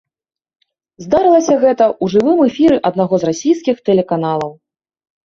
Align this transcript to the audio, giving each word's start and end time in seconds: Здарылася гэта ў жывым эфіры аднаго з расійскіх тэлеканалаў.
Здарылася 1.03 1.57
гэта 1.63 1.85
ў 2.03 2.05
жывым 2.13 2.39
эфіры 2.47 2.77
аднаго 2.91 3.15
з 3.25 3.29
расійскіх 3.29 3.85
тэлеканалаў. 3.91 4.51